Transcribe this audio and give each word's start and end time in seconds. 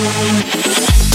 thank 0.00 1.07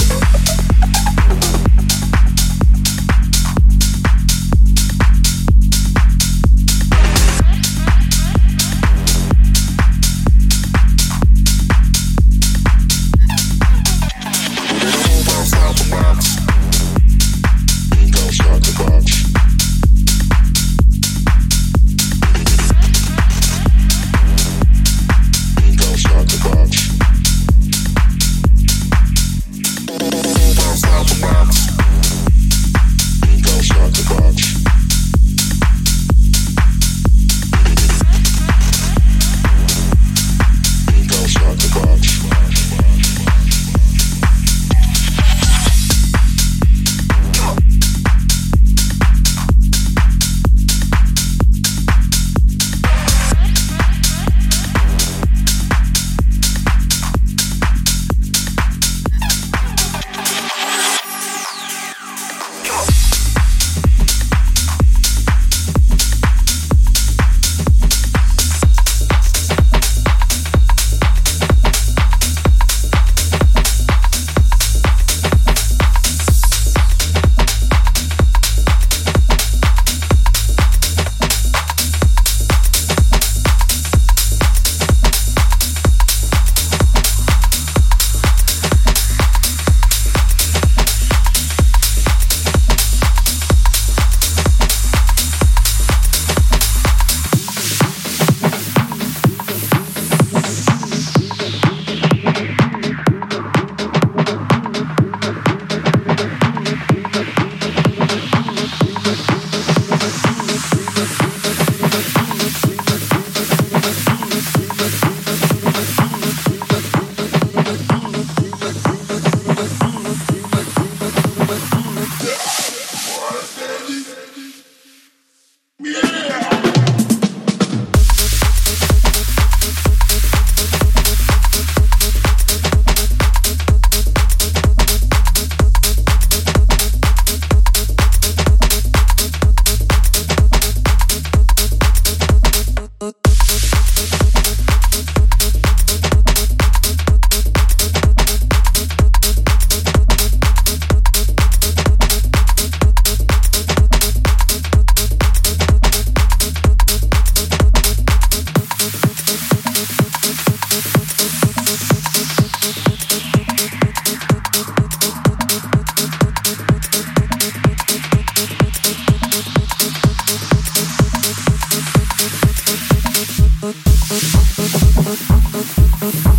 Thank 176.04 176.26
you. 176.26 176.33